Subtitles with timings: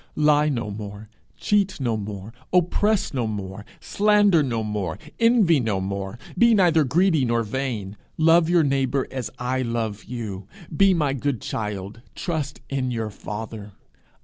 [0.15, 6.17] Lie no more; cheat no more; oppress no more; slander no more; envy no more;
[6.35, 11.39] be neither greedy nor vain; love your neighbour as I love you; be my good
[11.39, 13.73] child; trust in your father.